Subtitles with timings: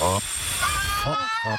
[0.00, 1.58] Offside.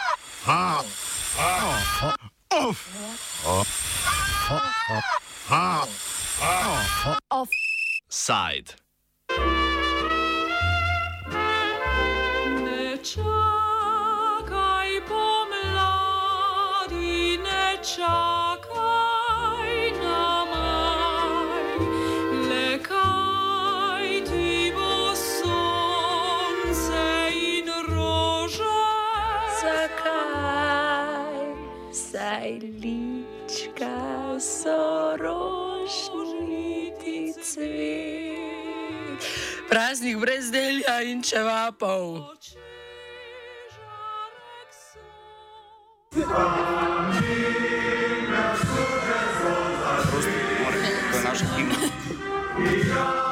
[39.69, 39.77] Cvet?
[39.77, 42.35] Praznik brez delja in čevapov.
[43.69, 44.99] Žarek so.
[50.65, 53.28] To je naša himna.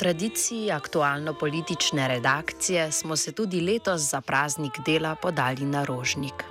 [0.00, 6.44] Tradiciji aktualno-politične redakcije smo se tudi letos za praznik dela podali na Rožnik.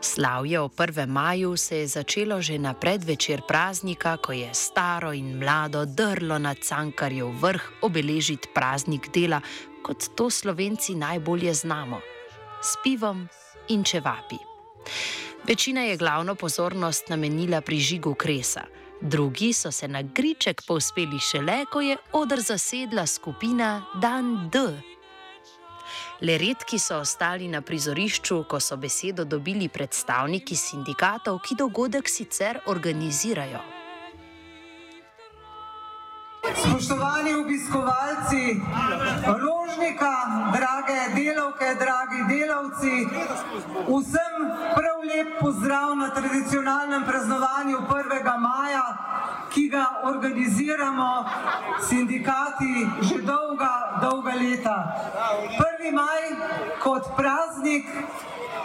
[0.00, 1.06] Slavje o 1.
[1.06, 6.54] maju se je začelo že na predvečer praznika, ko je staro in mlado drlo na
[6.54, 9.40] Cankarjev vrh obeležiti praznik dela,
[9.82, 12.00] kot to slovenci najbolje znamo:
[12.62, 13.28] s pivom
[13.68, 14.36] in čevapi.
[15.44, 18.64] Večina je glavno pozornost namenila prižigu kresa,
[19.00, 24.58] drugi so se na griček povzpeli šele, ko je odr zasedla skupina Dan D.
[26.20, 32.58] Le redki so ostali na prizorišču, ko so besedo dobili predstavniki sindikatov, ki dogodek sicer
[32.66, 33.77] organizirajo.
[36.56, 38.60] Spoštovani obiskovalci
[39.26, 40.14] Rožnika,
[40.52, 42.94] drage delavke, dragi delavci,
[43.88, 44.34] vsem
[44.74, 48.38] prav lep pozdrav na tradicionalnem praznovanju 1.
[48.40, 48.86] maja,
[49.50, 51.24] ki ga organiziramo
[51.88, 54.78] sindikati že dolga, dolga leta.
[55.82, 55.92] 1.
[55.92, 56.22] maj
[56.82, 57.86] kot praznik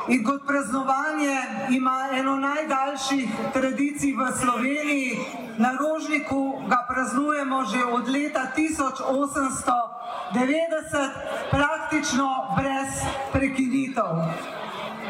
[0.08, 1.38] in kot praznovanje
[1.70, 5.20] ima eno najdaljših tradicij v Sloveniji.
[5.58, 11.10] Na Rožniku ga praznujemo že od leta 1890,
[11.52, 13.04] praktično brez
[13.34, 14.06] prekinitev.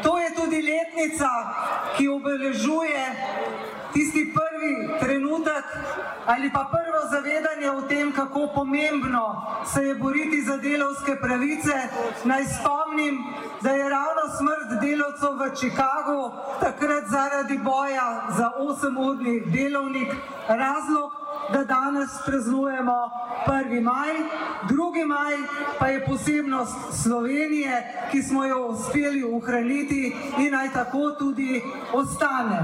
[0.02, 1.28] To je tudi letnica,
[1.96, 3.16] ki obeležuje
[5.72, 11.74] trenutek ali pa prvo zavedanje o tem, kako pomembno se je boriti za delovske pravice.
[12.24, 13.24] Naj spomnim,
[13.60, 20.08] da je ravno smrt delavcev v Chicagu takrat zaradi boja za 8-urni delovnik
[20.48, 21.12] razlog,
[21.52, 23.10] da danes praznujemo
[23.46, 23.82] 1.
[23.82, 24.12] maj,
[24.68, 25.06] 2.
[25.06, 25.34] maj
[25.78, 32.58] pa je posebnost Slovenije, ki smo jo uspeli ohraniti in naj tako tudi ostane.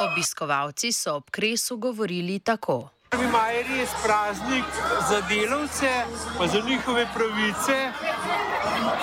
[0.00, 2.88] Obiskovalci so ob kresu govorili tako.
[3.10, 4.64] Prvi maj je res praznik
[5.10, 5.90] za delavce,
[6.38, 7.78] pa za njihove pravice.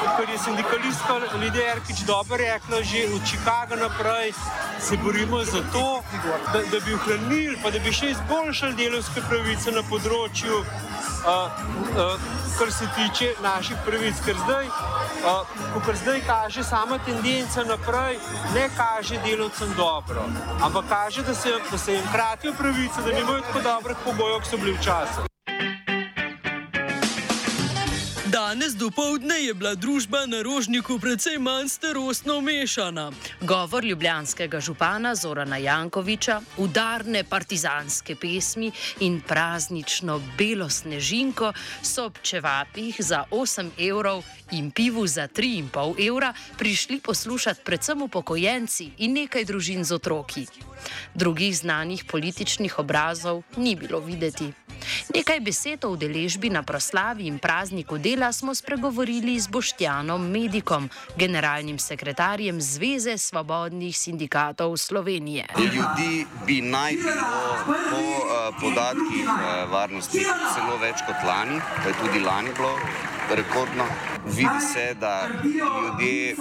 [0.06, 4.34] Kot je sindikalistka Lidija Erkič dobro rekla, že od Chicaga naprej
[4.80, 6.04] se borimo za to,
[6.54, 11.60] da, da bi ohranili, pa da bi še izboljšali delovske pravice na področju, uh,
[11.98, 14.22] uh, kar se tiče naših pravic.
[14.26, 18.20] Ker zdaj, uh, kar zdaj kaže sama tendenca naprej,
[18.54, 20.30] ne kaže delavcem dobro,
[20.62, 24.54] ampak kaže, da se, da se jim kratijo pravice, da nimajo tako dobrih pogojev, kot
[24.54, 25.35] so bili včasih.
[28.46, 33.10] Danes do povdne je bila družba na rožniku precej manj starostno mešana.
[33.42, 38.70] Govor ljubljanskega župana Zorana Jankoviča, udarne partizanske pesmi
[39.02, 44.22] in praznično belo snežinko so ob čevapih za 8 evrov
[44.52, 50.46] in pivu za 3,5 evra prišli poslušati predvsem upokojenci in nekaj družin z otroki.
[51.18, 54.54] Drugih znanih političnih obrazov ni bilo videti.
[55.16, 61.80] Nekaj besed o udeležbi na proslavi in prazniku dela smo spregovorili z Boštjanom Medikom, generalnim
[61.80, 65.46] sekretarjem Zveze svobodnih sindikatov Slovenije.
[65.58, 71.96] Ljudi bi naj bilo po uh, podatkih uh, varnosti celo več kot lani, pa je
[72.02, 72.74] tudi lani bilo
[73.30, 74.15] rekordno.
[74.26, 76.36] Vidi se, da ljudje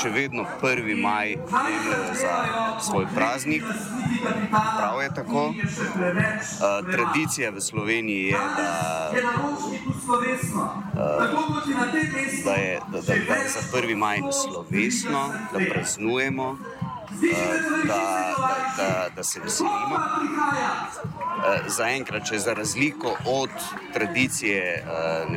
[0.00, 1.02] še vedno 1.
[1.02, 2.44] maj jemljajo za
[2.80, 3.64] svoj praznik.
[4.50, 5.54] Prav je tako.
[6.92, 9.10] Tradicija v Sloveniji je, da,
[12.44, 13.96] da, je, da, da, da je za 1.
[13.96, 16.58] maj slovesno, da praznujemo.
[17.12, 18.34] Da, da,
[18.76, 19.98] da, da se veselimo.
[21.66, 23.50] Zaenkrat, če za razliko od
[23.94, 24.84] tradicije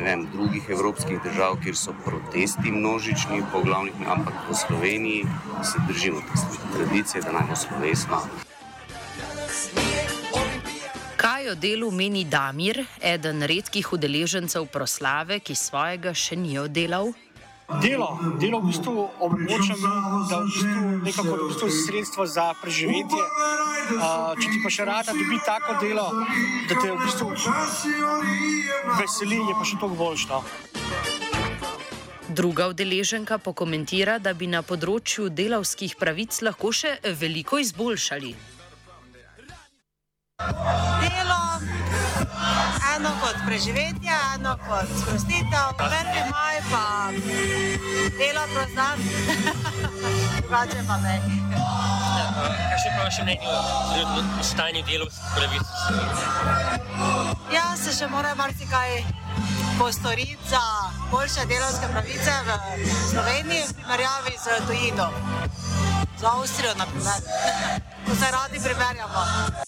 [0.04, 5.24] vem, drugih evropskih držav, kjer so protesti množični, po glavnih, ampak v Sloveniji
[5.64, 6.22] se držimo
[6.74, 8.20] tradicije, da naj bo slovesno.
[11.16, 17.14] Kaj o delu meni Damir, eden redkih udeležencev proslave, ki svojega še ni oddelal?
[17.66, 19.90] Delo, delo v bistvu omogoča mi,
[20.30, 23.22] da v bistvu nekako v bistvu sredstvo za preživetje.
[23.86, 26.06] Uh, če ti pa še rada dobi tako delo,
[26.70, 27.34] da te v bistvu
[28.98, 30.30] veseli, je pa še toliko boljše.
[30.30, 30.40] No?
[32.28, 38.34] Druga udeleženka pokomentira, da bi na področju delavskih pravic lahko še veliko izboljšali.
[40.38, 41.35] Delo,
[42.96, 47.10] eno kot preživetje, eno kot sprostitev, prvi maj pa
[48.18, 48.98] delo proznan,
[50.40, 51.16] drugače pa ne.
[52.70, 55.66] Kaj še pa še mnenje o stanju delovskih pravic?
[57.52, 59.02] Ja, se še mora marsikaj
[59.78, 60.64] postoriti za
[61.12, 62.58] boljše delovske pravice v
[63.10, 65.12] Sloveniji v primerjavi z tujino.
[66.16, 67.20] Za Avstrijo, na primer.
[68.08, 69.65] Ko se radi primerjamo.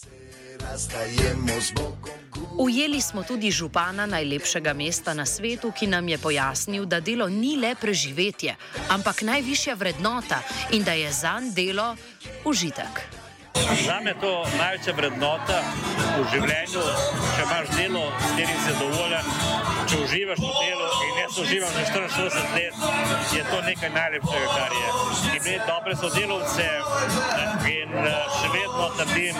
[2.59, 7.55] Ujeli smo tudi župana najlepšega mesta na svetu, ki nam je pojasnil, da delo ni
[7.57, 8.55] le preživetje,
[8.89, 11.95] ampak najvišja vrednota in da je zanj delo
[12.45, 13.28] užitek.
[13.85, 15.59] Za me je to največja vrednota
[16.17, 16.83] v življenju,
[17.35, 19.25] če imaš delo, s katerim si zadovoljen,
[19.89, 22.73] če uživaš v delu in jaz uživam že 44 let,
[23.33, 24.89] je to nekaj najlepšega, kar je.
[25.37, 26.67] Imeti dobre sodelovce
[27.69, 27.95] in
[28.39, 29.35] še vedno trdim,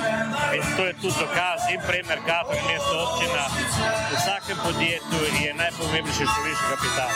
[0.55, 5.51] in to je tudi dokaz in prej Merkator in mesto občina, v vsakem podjetju je
[5.63, 7.11] najpomembnejši človeški kapital.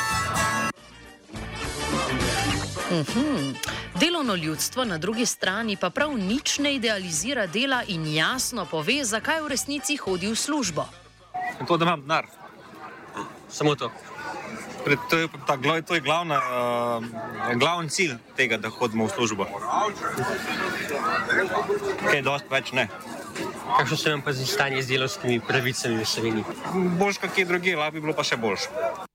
[2.94, 3.83] Uhum.
[4.00, 9.42] Delovno ljudstvo na drugi strani pa prav nič ne idealizira dela in jasno pove, zakaj
[9.42, 10.86] v resnici hodi v službo.
[11.68, 12.25] To, da imam denar.
[13.50, 13.92] Samo to.
[14.86, 17.04] Pred, to je, ta, to je glavna, uh,
[17.56, 19.48] glavni cilj tega, da hodimo v službo.
[22.10, 22.89] Kaj dosti več ne.
[23.78, 26.44] Kakšno se vam pa zdi stanje z delovskimi pravicami v Sloveniji?
[27.00, 29.12] Boljš kakje druge, lahko bi bilo pa še boljše.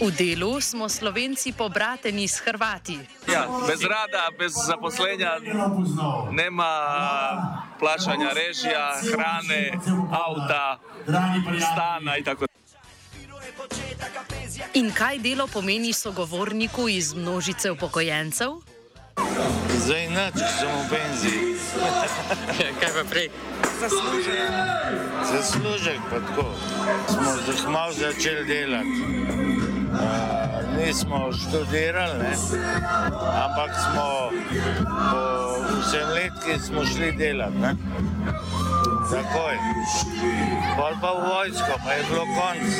[0.00, 2.96] V delu smo Slovenci pobrateni s Hrvati.
[3.28, 5.36] Ja, bez rada, bez zaposlenja,
[6.32, 6.72] nema
[7.78, 9.76] plačanja režija, hrane,
[10.08, 10.80] avta,
[11.60, 12.60] stana in tako naprej.
[14.74, 18.50] In kaj delo pomeni sogovorniku iz množice upokojencev?
[19.84, 21.60] Zdaj nič, samo benzin.
[22.80, 23.28] Kaj pa prej?
[23.80, 24.50] Zaslužek.
[25.32, 26.46] Zaslužek pa tako.
[27.52, 29.79] Smo malo začeli delati.
[30.78, 32.34] Nismo študirali, ne?
[33.44, 34.30] ampak smo
[35.10, 35.22] po
[35.80, 37.58] vsem letki smo šli delati.
[37.58, 37.74] Ne?
[39.10, 39.56] Takoj.
[40.76, 42.70] Pol pa v vojsko, pa je bilo konc.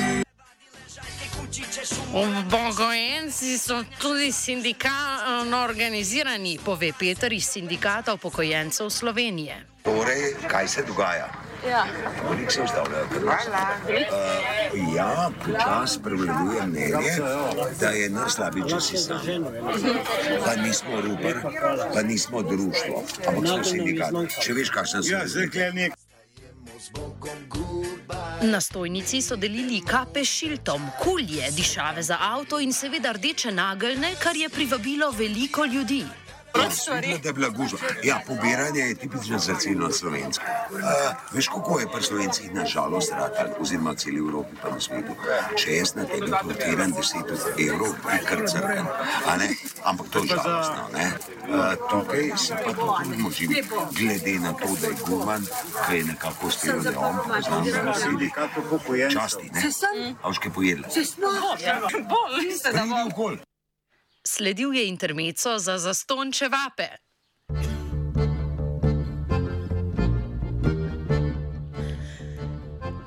[2.14, 9.66] Upokojenci so tudi sindikalno organizirani, pove Peter iz sindikata upokojencev Slovenije.
[9.82, 11.39] Torej, kaj se dogaja?
[11.68, 11.86] Ja.
[12.28, 13.04] Koliko se ustavljajo?
[13.04, 17.12] Uh, ja, počasi prevladuje mnenje,
[17.80, 19.44] da je najslabši čas sistem.
[20.44, 21.52] Pa nismo rupar,
[21.94, 24.12] pa nismo društvo, ampak smo sindikat.
[24.42, 25.12] Če veš, kakšna so.
[25.12, 25.48] Ja, zdaj
[28.42, 34.36] Na stojnici so delili kape šiltom, kulje, dišave za avto in seveda rdeče nageljne, kar
[34.36, 36.04] je privabilo veliko ljudi.
[37.32, 37.78] Bila gužva.
[38.04, 40.44] Ja, pobiranje je tipično za celo slovensko.
[40.70, 40.80] Uh,
[41.32, 45.14] veš, kako je pri slovencih na žalost ratal, oziroma v celi Evropi pa na svetu.
[45.56, 48.86] Če jaz na tebe kvotiram 10 evrov, pa je kar crkven.
[49.84, 50.82] Ampak to je žalostno.
[51.50, 53.50] Uh, tukaj se pa to tudi možim.
[53.98, 55.46] Glede na to, da je guman,
[55.86, 58.30] ki je nekako uspel, da je on poznal, da je sedi.
[59.12, 60.14] Časti, ne?
[60.22, 60.88] Avške pojedla.
[62.10, 62.84] Bolj, mislim, da
[63.16, 63.49] bo.
[64.26, 66.88] Sledil je intermeco za zastonče vape.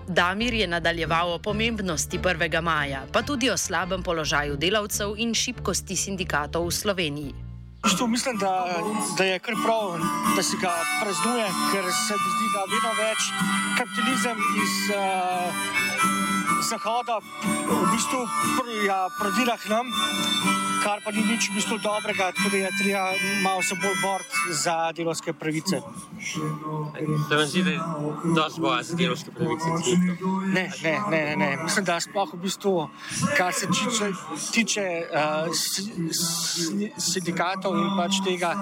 [0.08, 2.62] Damir je nadaljeval o pomembnosti 1.
[2.62, 7.34] maja, pa tudi o slabem položaju delavcev in šibkosti sindikatov v Sloveniji.
[7.86, 8.82] Što mislim, da,
[9.18, 10.00] da je kar prav,
[10.36, 13.22] da se ga praznuje, ker se mi zdi, da vedno več
[13.78, 15.04] kapitalizem iz uh,
[16.70, 17.20] Zahoda
[17.70, 18.28] v bistvu
[18.58, 19.92] pr, ja, prodira k nam
[20.84, 23.06] kar pa ni nič v bistvu dobrega, tako da je treba
[23.44, 25.82] malo se bolj boriti za delovske pravice.
[27.30, 27.80] Se vam zdi, da je
[28.36, 29.68] dosti boja za delovske pravice?
[30.54, 31.64] Ne, ne, ne, ne, ne.
[31.64, 32.90] Mislim, da sploh v bistvu,
[33.38, 34.12] kar se tiče,
[34.52, 35.48] tiče uh,
[36.98, 38.54] sindikatov in pač tega,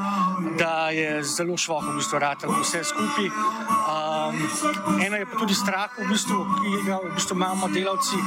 [0.60, 3.28] da je zelo šloh v bistvu ratelj vse skupaj.
[3.28, 4.11] Um,
[5.06, 8.18] eno je pa tudi strah, v bistvu, ki ga v bistvu imamo delavci,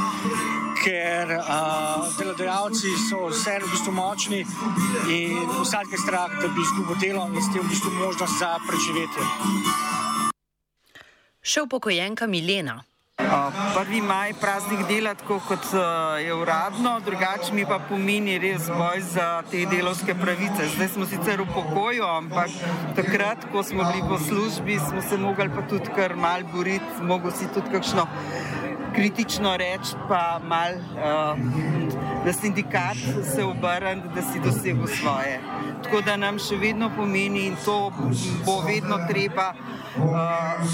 [0.84, 4.40] ker uh, delodajalci so vse v bistvu močni
[5.08, 8.56] in vsak je strah, da bi izgubil delo in s tem v bistvu možnost za
[8.66, 9.22] preživetje.
[11.44, 12.80] Še upokojenka Milena.
[13.74, 15.66] Prvi maj praznik dela tako, kot
[16.24, 20.66] je uradno, drugače mi pa pomeni res boj za te delovske pravice.
[20.74, 22.50] Zdaj smo sicer v pokoju, ampak
[22.96, 27.30] takrat, ko smo bili po službi, smo se mogli pa tudi kar mal boriti, mogo
[27.30, 28.06] si tudi kakšno
[28.94, 32.96] kritično reči, pa mal uh, na sindikat
[33.34, 35.40] se obrniti, da si dosegel svoje.
[35.82, 37.92] Tako da nam še vedno pomeni in to
[38.46, 40.64] bo vedno treba uh,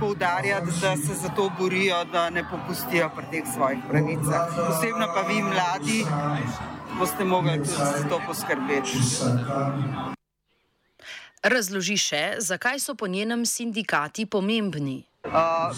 [0.00, 4.54] poudarjati, da se za to borijo, da ne popustijo pri teh svojih pravicah.
[4.56, 6.04] Posebno pa vi, mladi,
[6.98, 8.98] boste mogli tudi za to poskrbeti.
[11.42, 15.07] Razloži še, zakaj so po njenem sindikati pomembni.
[15.26, 15.74] Uh,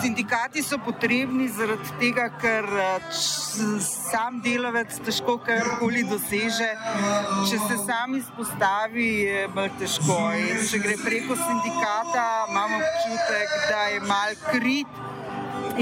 [0.00, 2.68] sindikati so potrebni zaradi tega, ker
[3.82, 6.68] sam delavec težko karkoli doseže.
[7.50, 10.18] Če se sam izpostavi, je bolj težko.
[10.38, 15.02] In če gre preko sindikata, imamo občutek, da je mal krit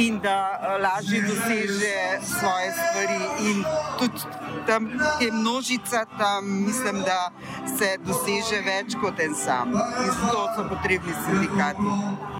[0.00, 0.38] in da
[0.80, 3.20] lažje doseže svoje stvari.
[3.50, 3.64] In
[4.00, 4.26] tudi
[4.70, 4.90] tam
[5.20, 7.22] je množica, tam mislim, da
[7.76, 9.76] se doseže več kot en sam.
[9.76, 12.38] In zato so potrebni sindikati.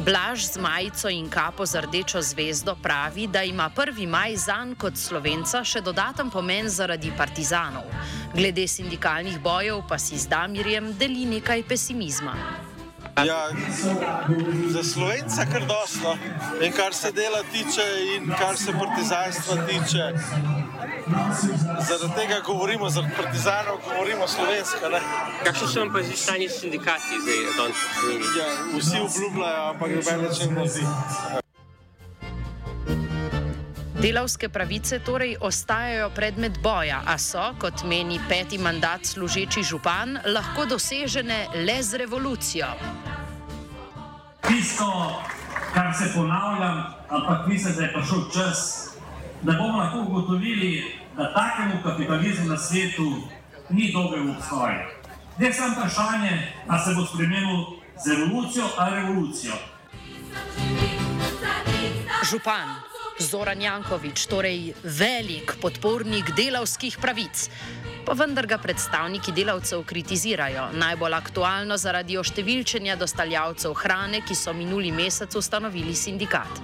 [0.00, 4.08] Blaž z majico in kapo z rdečo zvezdo pravi, da ima 1.
[4.08, 7.84] maj zanj kot slovenca še dodaten pomen zaradi partizanov.
[8.32, 12.32] Glede sindikalnih bojev pa si z Damirjem deli nekaj pesimizma.
[13.20, 13.52] Ja,
[14.72, 16.16] za slovenca kar dosto.
[16.64, 17.84] In kar se dela tiče,
[18.16, 20.04] in kar se partizanstva tiče.
[21.88, 24.90] Zaradi tega govorimo, zaradi partizanov govorimo slovensko.
[25.44, 27.76] Kakšno so vam pa zdi stanje sindikati zdaj, danes?
[28.38, 30.86] Ja, vsi obljubljajo, ampak noben več ne zdi.
[34.00, 40.64] Delavske pravice torej ostajajo predmet boja, a so, kot meni peti mandat služeči župan, lahko
[40.64, 42.70] dosežene le z revolucijo.
[44.46, 45.20] Tisto,
[45.74, 48.89] kar se ponavljam, ampak mislim, da je prišel čas,
[49.42, 50.84] da bomo lahko ugotovili,
[51.16, 53.22] da takemu kapitalizmu na svetu
[53.70, 54.80] ni dobe v obstoju.
[55.36, 57.56] Zdaj samo vprašanje, ali se bo spremenil
[58.04, 59.52] z evolucijo ali revolucijo.
[62.30, 62.68] Župan
[63.20, 67.50] Zoran Jankovič, torej velik podpornik delavskih pravic.
[68.10, 74.90] Pa vendar ga predstavniki delavcev kritizirajo, najbolj aktualno zaradi oštevilčenja dostavljavcev hrane, ki so minuli
[74.90, 76.58] mesec ustanovili sindikat.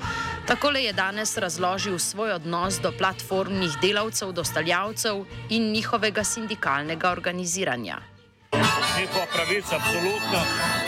[0.48, 5.22] Takole je danes razložil svoj odnos do platformnih delavcev, dostavljavcev
[5.54, 8.00] in njihovega sindikalnega organiziranja.
[8.98, 10.40] Njihova pravica, absolutno.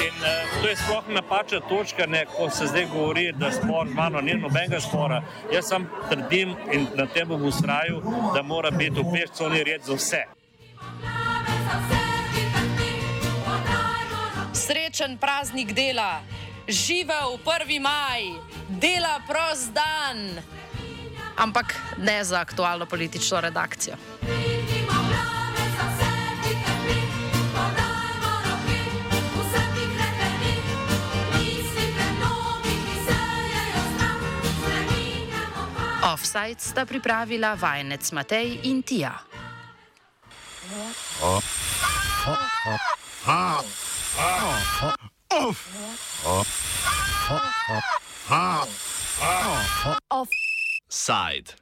[0.06, 3.94] In uh, to je sploh napačna točka, ne, ko se zdaj govori, da spor z
[3.94, 5.22] mano ni nobenega spora.
[5.54, 8.02] Jaz sam trdim in na tem bom ustrajal,
[8.34, 10.37] da mora biti v pešconi red za vse.
[14.52, 16.20] Srečen praznik dela!
[16.68, 17.80] živel 1.
[17.80, 18.22] maj,
[18.68, 20.36] dela prost dan.
[21.36, 23.96] Ampak ne za aktualno politično redakcijo.
[36.12, 39.27] Offside sta pripravila vajenec Matej in Tija.
[50.10, 51.54] Offside.